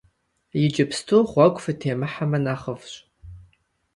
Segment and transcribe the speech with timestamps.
[0.63, 2.93] Иджыпсту гъуэгу фытемыхьэмэ нэхъыфӀщ!